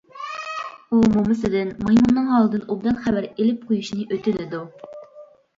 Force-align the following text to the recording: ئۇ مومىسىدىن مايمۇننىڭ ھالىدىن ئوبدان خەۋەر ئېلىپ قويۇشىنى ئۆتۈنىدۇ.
ئۇ 0.91 1.01
مومىسىدىن 1.17 1.69
مايمۇننىڭ 1.83 2.31
ھالىدىن 2.31 2.63
ئوبدان 2.77 2.97
خەۋەر 3.05 3.29
ئېلىپ 3.29 3.63
قويۇشىنى 3.69 4.09
ئۆتۈنىدۇ. 4.17 4.65